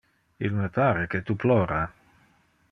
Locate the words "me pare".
0.59-1.05